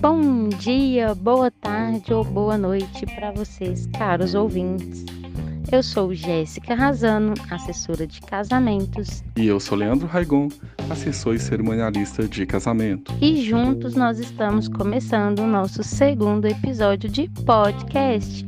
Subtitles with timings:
[0.00, 5.04] Bom dia, boa tarde ou boa noite para vocês, caros ouvintes.
[5.72, 9.24] Eu sou Jéssica Razano, assessora de casamentos.
[9.36, 10.48] E eu sou Leandro Raigon,
[10.90, 13.12] assessor e cerimonialista de casamento.
[13.20, 18.46] E juntos nós estamos começando o nosso segundo episódio de podcast.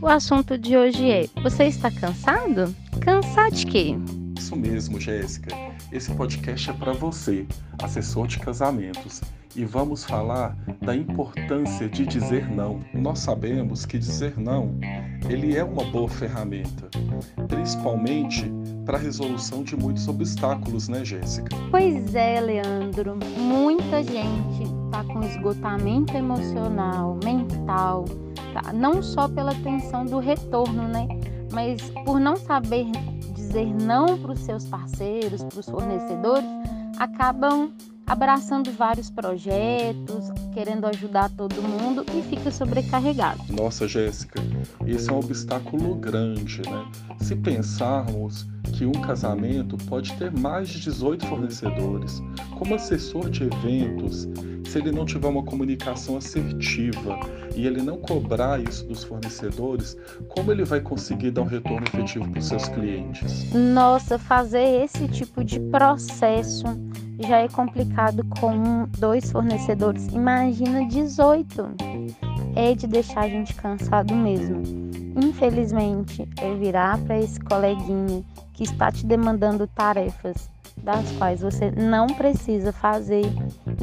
[0.00, 2.74] O assunto de hoje é: Você está cansado?
[3.00, 3.94] Cansar de quê?
[4.44, 5.56] Isso mesmo, Jéssica.
[5.90, 7.46] Esse podcast é para você,
[7.82, 9.22] assessor de casamentos
[9.56, 12.84] e vamos falar da importância de dizer não.
[12.92, 14.78] Nós sabemos que dizer não,
[15.30, 16.90] ele é uma boa ferramenta,
[17.48, 18.52] principalmente
[18.84, 21.48] para a resolução de muitos obstáculos, né, Jéssica?
[21.70, 23.16] Pois é, Leandro.
[23.38, 28.04] Muita gente está com esgotamento emocional, mental,
[28.52, 28.74] tá?
[28.74, 31.08] não só pela tensão do retorno, né,
[31.50, 32.84] mas por não saber
[33.54, 36.44] dizer não para os seus parceiros, para os fornecedores,
[36.98, 37.70] acabam
[38.06, 43.40] abraçando vários projetos, querendo ajudar todo mundo e fica sobrecarregado.
[43.50, 44.40] Nossa, Jéssica,
[44.86, 46.86] esse é um obstáculo grande, né?
[47.20, 52.22] Se pensarmos que um casamento pode ter mais de 18 fornecedores,
[52.58, 54.28] como assessor de eventos,
[54.68, 57.18] se ele não tiver uma comunicação assertiva
[57.54, 59.96] e ele não cobrar isso dos fornecedores,
[60.28, 63.52] como ele vai conseguir dar um retorno efetivo para os seus clientes?
[63.52, 66.64] Nossa, fazer esse tipo de processo
[67.20, 70.06] já é complicado com dois fornecedores.
[70.08, 71.74] Imagina 18.
[72.56, 74.62] É de deixar a gente cansado mesmo.
[75.16, 80.48] Infelizmente, é virar para esse coleguinha que está te demandando tarefas
[80.82, 83.24] das quais você não precisa fazer,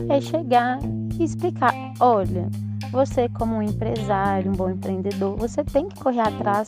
[0.09, 0.77] é chegar
[1.17, 2.49] e explicar: olha,
[2.91, 6.67] você, como um empresário, um bom empreendedor, você tem que correr atrás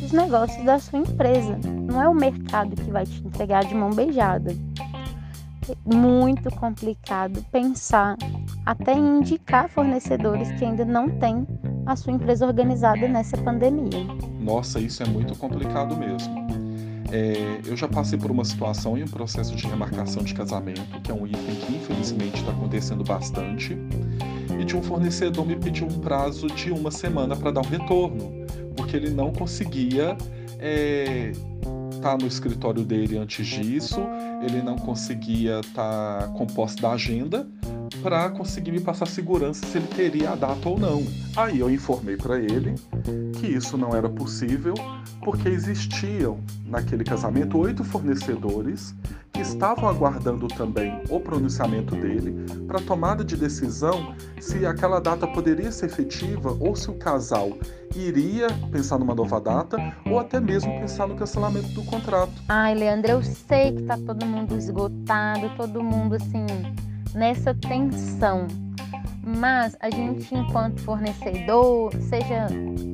[0.00, 1.58] dos negócios da sua empresa.
[1.64, 4.54] Não é o mercado que vai te entregar de mão beijada
[5.84, 8.16] muito complicado pensar
[8.64, 11.46] até indicar fornecedores que ainda não têm
[11.86, 14.04] a sua empresa organizada nessa pandemia.
[14.40, 16.42] Nossa, isso é muito complicado mesmo.
[17.10, 21.10] É, eu já passei por uma situação em um processo de remarcação de casamento, que
[21.10, 23.76] é um item que infelizmente está acontecendo bastante,
[24.58, 28.46] e de um fornecedor me pediu um prazo de uma semana para dar um retorno,
[28.74, 30.16] porque ele não conseguia
[30.58, 31.32] é,
[32.02, 34.00] estar no escritório dele antes disso,
[34.44, 37.46] ele não conseguia estar com posse da agenda
[38.02, 41.06] para conseguir me passar segurança se ele teria a data ou não.
[41.36, 42.74] Aí eu informei para ele
[43.38, 44.74] que isso não era possível
[45.20, 48.92] porque existiam naquele casamento oito fornecedores
[49.32, 55.72] que estavam aguardando também o pronunciamento dele para tomada de decisão se aquela data poderia
[55.72, 57.56] ser efetiva ou se o casal
[57.96, 59.76] iria pensar numa nova data
[60.06, 62.32] ou até mesmo pensar no cancelamento do contrato.
[62.48, 66.46] Ai, Leandro, eu sei que tá todo mundo esgotado, todo mundo assim
[67.14, 68.46] nessa tensão.
[69.24, 72.48] Mas a gente, enquanto fornecedor, seja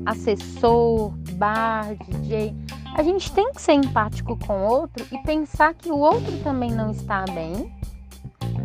[0.05, 2.55] assessor, bar, DJ,
[2.99, 6.73] a gente tem que ser empático com o outro e pensar que o outro também
[6.73, 7.73] não está bem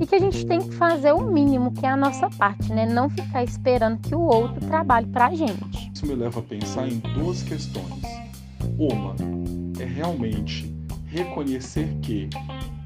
[0.01, 2.83] e que a gente tem que fazer o mínimo, que é a nossa parte, né?
[2.83, 5.91] Não ficar esperando que o outro trabalhe para a gente.
[5.93, 8.01] Isso me leva a pensar em duas questões.
[8.75, 9.15] Uma
[9.79, 12.27] é realmente reconhecer que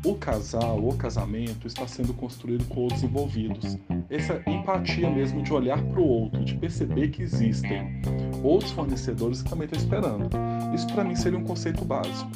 [0.07, 3.77] o casal, o casamento está sendo construído com outros envolvidos.
[4.09, 8.01] Essa empatia mesmo de olhar para o outro, de perceber que existem
[8.41, 10.29] outros fornecedores que também estão esperando.
[10.73, 12.31] Isso para mim seria um conceito básico.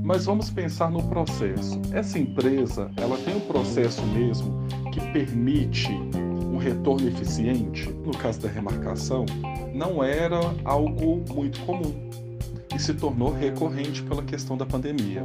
[0.00, 1.80] Mas vamos pensar no processo.
[1.92, 5.90] Essa empresa, ela tem um processo mesmo que permite
[6.52, 7.90] um retorno eficiente.
[8.04, 9.26] No caso da remarcação,
[9.74, 12.10] não era algo muito comum
[12.74, 15.24] e se tornou recorrente pela questão da pandemia.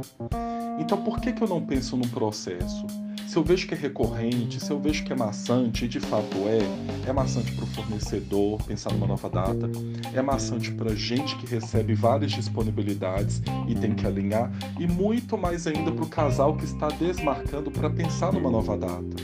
[0.78, 2.86] Então, por que, que eu não penso num processo?
[3.26, 6.34] Se eu vejo que é recorrente, se eu vejo que é maçante, e de fato
[6.46, 9.70] é, é maçante para o fornecedor pensar numa nova data,
[10.14, 14.50] é maçante para gente que recebe várias disponibilidades e tem que alinhar,
[14.80, 19.16] e muito mais ainda para o casal que está desmarcando para pensar numa nova data.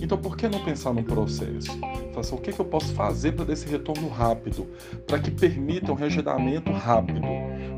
[0.00, 1.70] Então, por que não pensar num processo?
[2.14, 4.66] Faça o que, que eu posso fazer para dar esse retorno rápido,
[5.06, 7.22] para que permita um reagendamento rápido,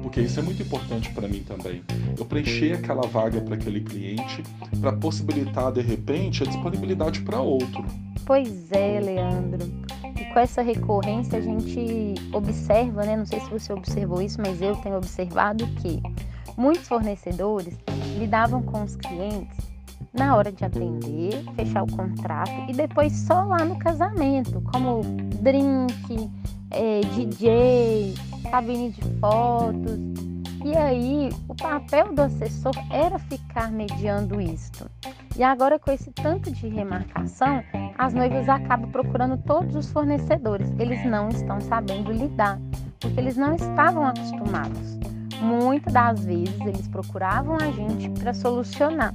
[0.03, 1.83] porque isso é muito importante para mim também.
[2.19, 4.43] Eu preencher aquela vaga para aquele cliente,
[4.81, 7.85] para possibilitar de repente a disponibilidade para outro.
[8.25, 9.67] Pois é, Leandro.
[10.21, 13.17] E com essa recorrência a gente observa, né?
[13.17, 16.01] Não sei se você observou isso, mas eu tenho observado que
[16.57, 17.75] muitos fornecedores
[18.19, 19.71] lidavam com os clientes
[20.13, 25.03] na hora de atender, fechar o contrato e depois só lá no casamento, como
[25.41, 26.31] drink,
[26.71, 28.15] é, DJ,
[28.51, 30.30] cabine de fotos.
[30.63, 34.91] E aí, o papel do assessor era ficar mediando isto.
[35.37, 37.63] E agora, com esse tanto de remarcação,
[37.97, 40.71] as noivas acabam procurando todos os fornecedores.
[40.79, 42.61] Eles não estão sabendo lidar,
[43.01, 44.99] porque eles não estavam acostumados.
[45.41, 49.15] Muitas das vezes, eles procuravam a gente para solucionar.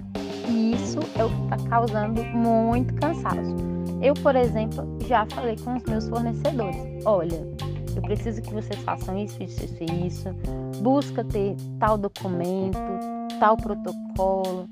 [0.50, 3.56] E isso é o que está causando muito cansaço.
[4.01, 7.47] Eu, por exemplo, já falei com os meus fornecedores: olha,
[7.95, 10.30] eu preciso que vocês façam isso, isso, isso e isso.
[10.81, 12.80] Busca ter tal documento,
[13.39, 14.68] tal protocolo,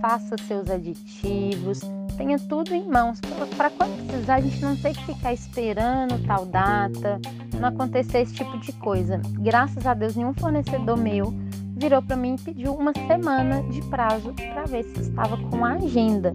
[0.00, 1.80] faça seus aditivos,
[2.16, 3.20] tenha tudo em mãos
[3.56, 7.20] para quando precisar a gente não ter que ficar esperando tal data,
[7.58, 9.20] não acontecer esse tipo de coisa.
[9.38, 11.32] Graças a Deus, nenhum fornecedor meu
[11.76, 15.72] virou para mim e pediu uma semana de prazo para ver se estava com a
[15.72, 16.34] agenda.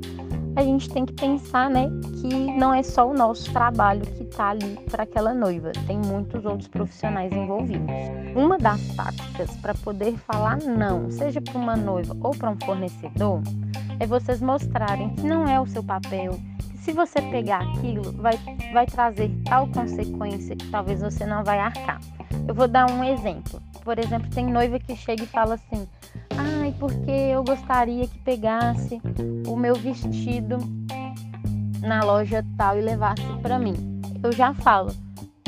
[0.56, 1.90] A gente tem que pensar, né,
[2.20, 6.68] que não é só o nosso trabalho está ali para aquela noiva, tem muitos outros
[6.68, 7.90] profissionais envolvidos.
[8.36, 13.42] Uma das táticas para poder falar não, seja para uma noiva ou para um fornecedor,
[14.00, 16.40] é vocês mostrarem que não é o seu papel,
[16.72, 18.40] que se você pegar aquilo, vai,
[18.72, 22.00] vai trazer tal consequência que talvez você não vai arcar.
[22.48, 23.62] Eu vou dar um exemplo.
[23.84, 25.88] Por exemplo, tem noiva que chega e fala assim:
[26.36, 29.02] ai, porque eu gostaria que pegasse
[29.48, 30.58] o meu vestido
[31.82, 33.89] na loja tal e levasse para mim.
[34.24, 34.92] Eu já falo: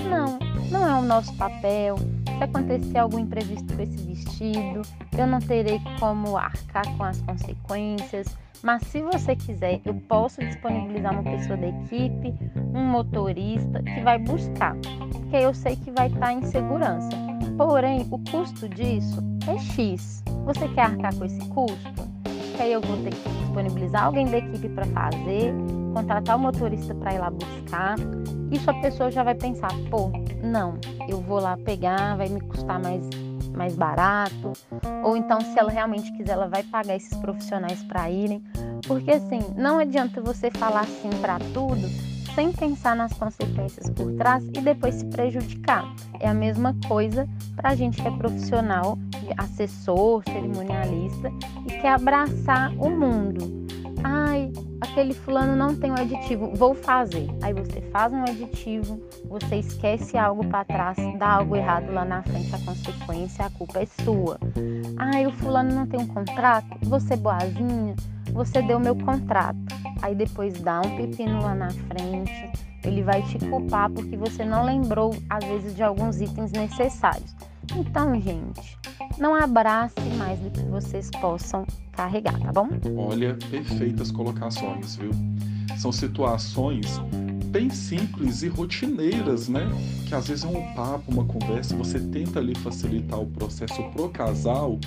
[0.10, 0.40] não,
[0.70, 1.98] não é o nosso papel.
[2.38, 4.82] Se acontecer algum imprevisto com esse vestido,
[5.18, 8.28] eu não terei como arcar com as consequências.
[8.64, 12.34] Mas se você quiser, eu posso disponibilizar uma pessoa da equipe,
[12.74, 14.76] um motorista que vai buscar,
[15.12, 17.10] porque eu sei que vai estar em segurança.
[17.58, 20.24] Porém, o custo disso é X.
[20.46, 22.12] Você quer arcar com esse custo?
[22.56, 25.54] Que aí eu vou ter que disponibilizar alguém da equipe para fazer,
[25.92, 27.96] contratar o motorista para ir lá buscar.
[28.52, 30.12] Isso a pessoa já vai pensar, pô,
[30.44, 30.76] não,
[31.08, 33.08] eu vou lá pegar, vai me custar mais,
[33.56, 34.54] mais barato.
[35.04, 38.44] Ou então, se ela realmente quiser, ela vai pagar esses profissionais para irem.
[38.88, 41.88] Porque assim, não adianta você falar sim para tudo
[42.34, 45.84] sem pensar nas consequências por trás e depois se prejudicar.
[46.20, 48.98] É a mesma coisa para a gente que é profissional,
[49.38, 51.32] assessor, cerimonialista
[51.66, 53.61] e quer abraçar o mundo.
[54.04, 54.52] Ai,
[54.82, 57.28] aquele fulano não tem um aditivo, vou fazer.
[57.42, 62.24] Aí você faz um aditivo, você esquece algo para trás, dá algo errado lá na
[62.24, 64.40] frente, a consequência, a culpa é sua.
[64.98, 67.96] Ai, o fulano não tem um contrato, você boazinha,
[68.34, 69.60] você deu meu contrato.
[70.02, 72.52] Aí depois dá um pepino lá na frente,
[72.84, 77.36] ele vai te culpar porque você não lembrou, às vezes, de alguns itens necessários.
[77.76, 78.78] Então, gente,
[79.18, 82.70] não abrace mais do que vocês possam carregar, tá bom?
[82.98, 85.12] Olha, perfeitas colocações, viu?
[85.78, 87.00] São situações
[87.46, 89.68] bem simples e rotineiras, né?
[90.08, 94.10] Que às vezes é um papo, uma conversa, você tenta ali facilitar o processo pro
[94.10, 94.80] casal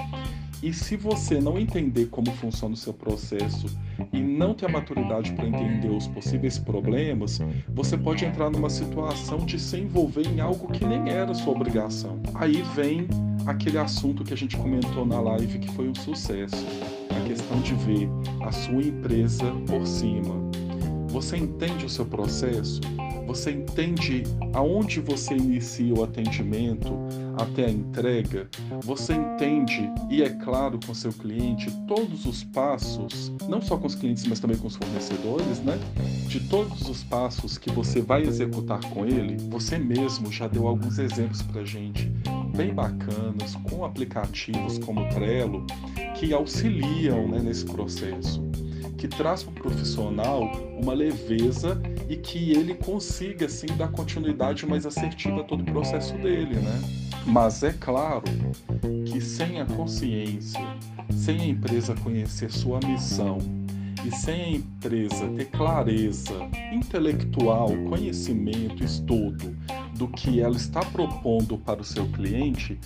[0.63, 3.67] e se você não entender como funciona o seu processo
[4.13, 9.39] e não ter a maturidade para entender os possíveis problemas, você pode entrar numa situação
[9.39, 12.21] de se envolver em algo que nem era sua obrigação.
[12.35, 13.09] Aí vem
[13.47, 16.67] aquele assunto que a gente comentou na live que foi um sucesso,
[17.11, 18.09] a questão de ver
[18.43, 20.35] a sua empresa por cima.
[21.09, 22.81] Você entende o seu processo?
[23.27, 24.23] Você entende
[24.53, 26.93] aonde você inicia o atendimento
[27.37, 28.49] até a entrega?
[28.83, 33.95] Você entende, e é claro com seu cliente, todos os passos, não só com os
[33.95, 35.79] clientes, mas também com os fornecedores, né?
[36.29, 40.99] De todos os passos que você vai executar com ele, você mesmo já deu alguns
[40.99, 42.13] exemplos para gente
[42.55, 45.67] bem bacanas, com aplicativos como o Trello,
[46.15, 48.43] que auxiliam né, nesse processo
[48.97, 50.51] que traz para o profissional
[50.81, 56.15] uma leveza e que ele consiga assim dar continuidade mais assertiva a todo o processo
[56.15, 56.81] dele, né?
[57.27, 58.25] Mas é claro
[59.07, 60.61] que sem a consciência,
[61.11, 63.39] sem a empresa conhecer sua missão
[64.05, 66.35] e sem a empresa ter clareza
[66.71, 69.57] intelectual, conhecimento, estudo
[69.97, 72.79] do que ela está propondo para o seu cliente,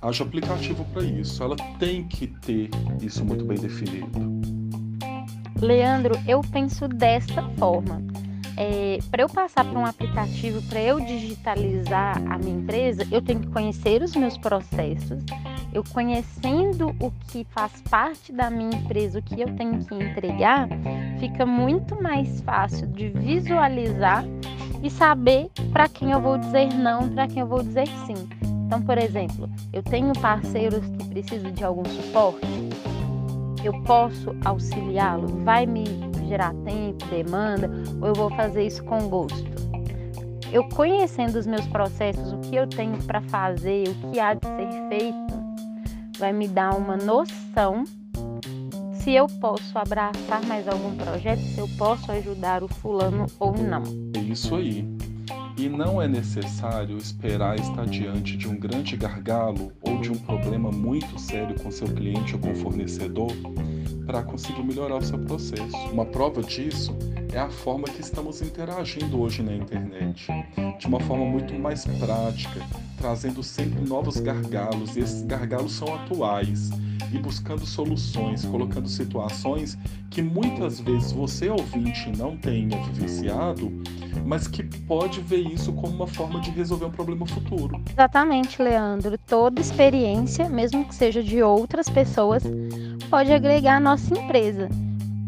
[0.00, 1.42] haja aplicativo para isso.
[1.42, 4.40] Ela tem que ter isso muito bem definido.
[5.60, 8.11] Leandro, eu penso desta forma.
[8.56, 13.40] É, para eu passar para um aplicativo, para eu digitalizar a minha empresa, eu tenho
[13.40, 15.22] que conhecer os meus processos.
[15.72, 20.68] Eu conhecendo o que faz parte da minha empresa, o que eu tenho que entregar,
[21.18, 24.24] fica muito mais fácil de visualizar
[24.82, 28.28] e saber para quem eu vou dizer não, para quem eu vou dizer sim.
[28.66, 32.46] Então, por exemplo, eu tenho parceiros que precisam de algum suporte,
[33.64, 35.28] eu posso auxiliá-lo?
[35.44, 37.70] Vai me gerar tempo, demanda,
[38.00, 39.52] ou eu vou fazer isso com gosto?
[40.50, 44.46] Eu conhecendo os meus processos, o que eu tenho para fazer, o que há de
[44.46, 45.34] ser feito,
[46.18, 47.84] vai me dar uma noção
[48.94, 53.82] se eu posso abraçar mais algum projeto, se eu posso ajudar o fulano ou não.
[54.14, 54.88] É isso aí.
[55.58, 60.70] E não é necessário esperar estar diante de um grande gargalo ou de um problema
[60.70, 63.32] muito sério com seu cliente ou com fornecedor
[64.06, 65.76] para conseguir melhorar o seu processo.
[65.92, 66.96] Uma prova disso
[67.32, 70.26] é a forma que estamos interagindo hoje na internet,
[70.78, 72.60] de uma forma muito mais prática,
[72.98, 76.70] trazendo sempre novos gargalos, e esses gargalos são atuais
[77.12, 79.78] e buscando soluções, colocando situações
[80.10, 83.72] que muitas vezes você ouvinte não tenha vivenciado,
[84.24, 87.80] mas que pode ver isso como uma forma de resolver um problema futuro.
[87.90, 89.18] Exatamente, Leandro.
[89.18, 92.42] Toda experiência, mesmo que seja de outras pessoas,
[93.10, 94.68] pode agregar à nossa empresa.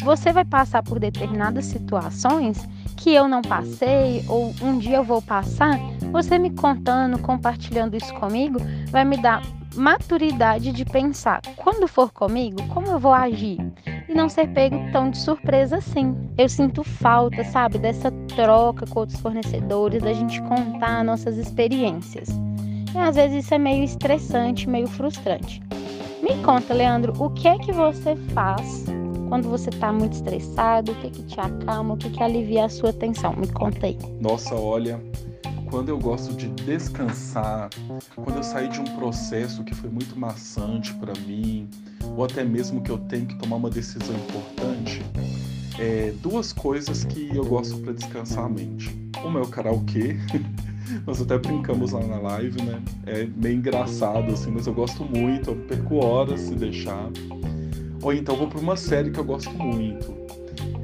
[0.02, 5.20] Você vai passar por determinadas situações que eu não passei ou um dia eu vou
[5.20, 5.78] passar,
[6.12, 8.58] você me contando, compartilhando isso comigo,
[8.90, 9.42] vai me dar
[9.74, 13.58] maturidade de pensar, quando for comigo, como eu vou agir?
[14.08, 16.14] E não ser pego tão de surpresa assim.
[16.36, 22.28] Eu sinto falta, sabe, dessa troca com outros fornecedores, da gente contar nossas experiências.
[22.94, 25.60] E às vezes isso é meio estressante, meio frustrante.
[26.22, 28.84] Me conta, Leandro, o que é que você faz
[29.28, 30.92] quando você está muito estressado?
[30.92, 31.94] O que é que te acalma?
[31.94, 33.34] O que é que alivia a sua tensão?
[33.36, 33.98] Me conta aí.
[34.20, 35.02] Nossa, olha,
[35.74, 37.68] quando eu gosto de descansar,
[38.14, 41.68] quando eu saí de um processo que foi muito maçante para mim,
[42.16, 45.02] ou até mesmo que eu tenho que tomar uma decisão importante,
[45.76, 48.96] é, duas coisas que eu gosto para descansar a mente.
[49.24, 50.16] Uma é o karaokê,
[51.04, 52.80] nós até brincamos lá na live, né?
[53.04, 57.10] É meio engraçado assim, mas eu gosto muito, eu perco horas se deixar.
[58.00, 60.23] Ou então vou para uma série que eu gosto muito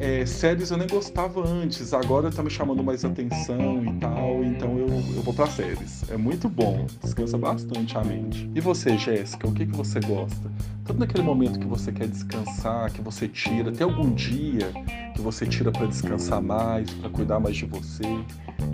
[0.01, 4.79] é, séries eu nem gostava antes, agora tá me chamando mais atenção e tal, então
[4.79, 6.11] eu, eu vou para séries.
[6.11, 8.51] É muito bom, descansa bastante a mente.
[8.55, 10.51] E você, Jéssica, o que, que você gosta?
[10.87, 14.73] Tanto naquele momento que você quer descansar, que você tira, tem algum dia
[15.15, 18.05] que você tira para descansar mais, para cuidar mais de você?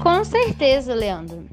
[0.01, 1.45] Com certeza, Leandro.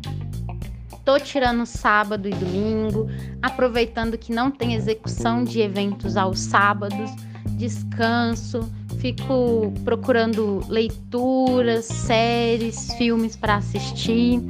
[1.03, 3.09] Tô tirando sábado e domingo,
[3.41, 7.09] aproveitando que não tem execução de eventos aos sábados,
[7.57, 8.71] descanso
[9.03, 14.41] fico procurando leituras, séries, filmes para assistir.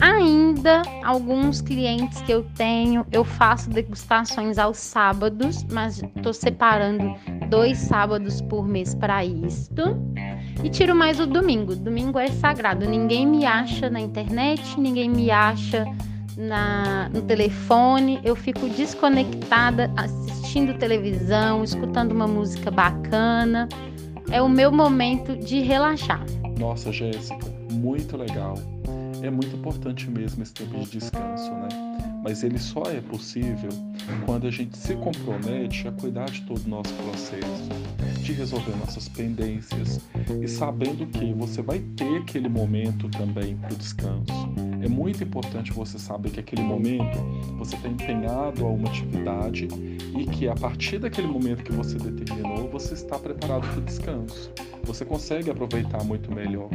[0.00, 7.14] Ainda alguns clientes que eu tenho, eu faço degustações aos sábados, mas estou separando
[7.50, 9.82] dois sábados por mês para isto.
[10.62, 11.76] E tiro mais o domingo.
[11.76, 12.88] Domingo é sagrado.
[12.88, 15.84] Ninguém me acha na internet, ninguém me acha
[16.38, 18.18] na, no telefone.
[18.24, 19.92] Eu fico desconectada
[20.54, 23.68] assistindo televisão, escutando uma música bacana.
[24.30, 26.24] É o meu momento de relaxar.
[26.60, 28.54] Nossa, Jéssica, muito legal.
[29.20, 31.68] É muito importante mesmo esse tempo de descanso, né?
[32.22, 33.68] Mas ele só é possível
[34.24, 37.68] quando a gente se compromete a cuidar de todo o nosso processo,
[38.22, 40.00] de resolver nossas pendências
[40.40, 44.73] e sabendo que você vai ter aquele momento também para o descanso.
[44.84, 47.16] É muito importante você saber que aquele momento
[47.56, 49.66] você está empenhado a uma atividade
[50.14, 54.52] e que a partir daquele momento que você determinou, você está preparado para o descanso.
[54.82, 56.68] Você consegue aproveitar muito melhor.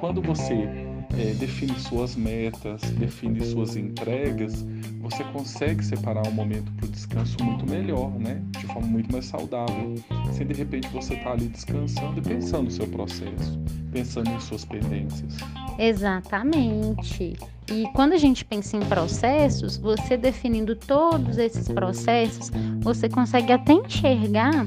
[0.00, 0.68] Quando você
[1.16, 4.64] é, define suas metas, define suas entregas,
[5.00, 8.42] você consegue separar um momento para o descanso muito melhor, né?
[8.58, 9.94] De forma muito mais saudável.
[10.32, 13.58] Sem de repente você estar tá ali descansando e pensando no seu processo,
[13.92, 15.36] pensando em suas pendências.
[15.78, 17.36] Exatamente.
[17.70, 22.50] E quando a gente pensa em processos, você definindo todos esses processos,
[22.80, 24.66] você consegue até enxergar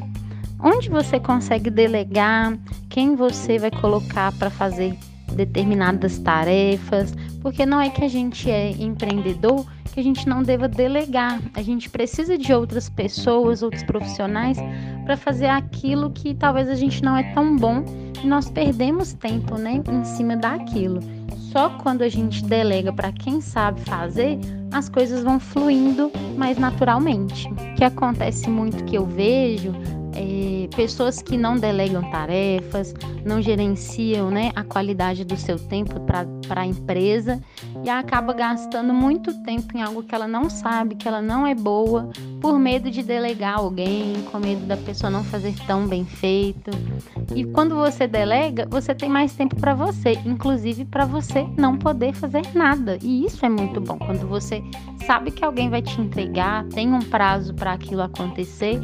[0.64, 2.58] onde você consegue delegar,
[2.90, 4.96] quem você vai colocar para fazer
[5.32, 10.68] determinadas tarefas, porque não é que a gente é empreendedor que a gente não deva
[10.68, 11.40] delegar.
[11.54, 14.58] A gente precisa de outras pessoas, outros profissionais
[15.06, 17.84] para fazer aquilo que talvez a gente não é tão bom
[18.24, 21.00] e nós perdemos tempo, né, em cima daquilo.
[21.52, 24.40] Só quando a gente delega para quem sabe fazer,
[24.72, 27.50] as coisas vão fluindo mais naturalmente.
[27.50, 29.74] O que acontece muito que eu vejo
[30.68, 32.94] pessoas que não delegam tarefas,
[33.26, 37.42] não gerenciam né, a qualidade do seu tempo para a empresa
[37.84, 41.56] e acaba gastando muito tempo em algo que ela não sabe, que ela não é
[41.56, 46.72] boa, por medo de delegar alguém, com medo da pessoa não fazer tão bem feito.
[47.36, 52.14] E quando você delega, você tem mais tempo para você, inclusive para você não poder
[52.14, 52.98] fazer nada.
[53.02, 54.62] E isso é muito bom quando você
[55.06, 58.80] sabe que alguém vai te entregar, tem um prazo para aquilo acontecer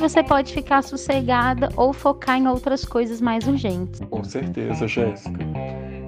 [0.00, 4.00] você pode ficar sossegada ou focar em outras coisas mais urgentes.
[4.08, 5.44] Com certeza, Jéssica.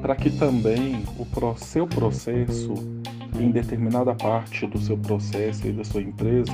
[0.01, 2.73] Para que também o seu processo
[3.39, 6.53] em determinada parte do seu processo e da sua empresa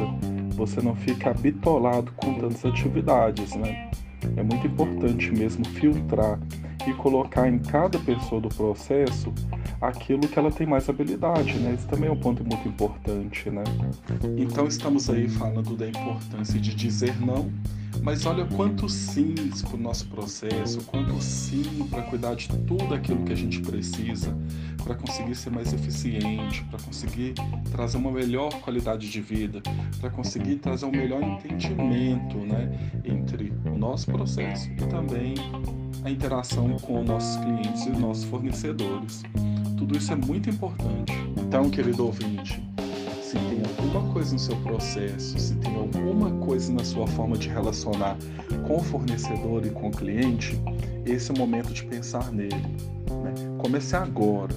[0.51, 3.89] você não fica bitolado com tantas atividades, né?
[4.37, 6.41] É muito importante mesmo filtrar
[6.87, 9.33] e colocar em cada pessoa do processo
[9.81, 11.75] aquilo que ela tem mais habilidade, né?
[11.75, 13.65] Isso também é um ponto muito importante, né?
[14.37, 17.51] Então estamos aí falando da importância de dizer não
[18.03, 23.25] mas olha quanto sims para o nosso processo, quanto sim para cuidar de tudo aquilo
[23.25, 24.37] que a gente precisa
[24.85, 27.35] para conseguir ser mais eficiente, para conseguir
[27.71, 29.61] trazer uma melhor qualidade de vida,
[30.01, 35.35] para conseguir trazer um melhor entendimento né, entre o nosso processo e também
[36.05, 39.23] a interação com nossos clientes e nossos fornecedores.
[39.77, 41.13] Tudo isso é muito importante.
[41.37, 42.68] Então, querido ouvinte,
[43.39, 47.49] se tem alguma coisa no seu processo, se tem alguma coisa na sua forma de
[47.49, 48.17] relacionar
[48.67, 50.61] com o fornecedor e com o cliente,
[51.07, 52.55] esse é o momento de pensar nele.
[52.55, 53.35] Né?
[53.59, 54.55] Comece agora.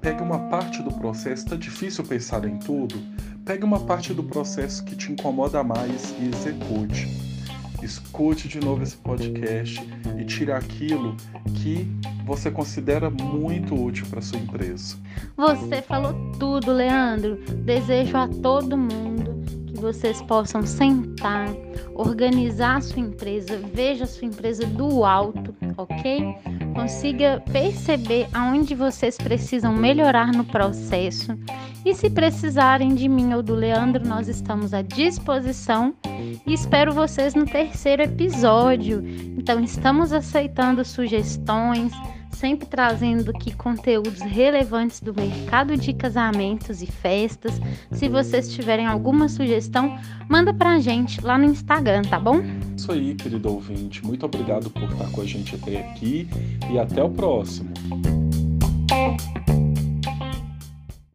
[0.00, 2.96] Pegue uma parte do processo, está difícil pensar em tudo.
[3.44, 7.25] Pegue uma parte do processo que te incomoda mais e execute.
[7.86, 9.80] Escute de novo esse podcast
[10.18, 11.16] e tire aquilo
[11.54, 11.88] que
[12.24, 14.96] você considera muito útil para sua empresa.
[15.36, 17.36] Você falou tudo, Leandro.
[17.64, 21.48] Desejo a todo mundo que vocês possam sentar,
[21.94, 26.34] organizar a sua empresa, veja a sua empresa do alto, ok?
[26.74, 31.38] Consiga perceber aonde vocês precisam melhorar no processo.
[31.86, 35.94] E se precisarem de mim ou do Leandro, nós estamos à disposição
[36.44, 39.04] e espero vocês no terceiro episódio.
[39.38, 41.92] Então, estamos aceitando sugestões
[42.32, 47.58] sempre trazendo aqui conteúdos relevantes do mercado de casamentos e festas.
[47.92, 49.96] Se vocês tiverem alguma sugestão,
[50.28, 52.42] manda pra gente lá no Instagram, tá bom?
[52.76, 54.04] Isso aí, querido ouvinte.
[54.04, 56.28] Muito obrigado por estar com a gente até aqui
[56.68, 57.72] e até o próximo.